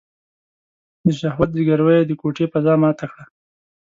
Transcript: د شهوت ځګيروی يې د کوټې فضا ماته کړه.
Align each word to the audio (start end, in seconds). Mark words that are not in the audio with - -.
د 1.05 1.07
شهوت 1.19 1.49
ځګيروی 1.57 1.95
يې 2.01 2.07
د 2.09 2.11
کوټې 2.21 2.45
فضا 2.53 2.73
ماته 2.81 3.05
کړه. 3.11 3.23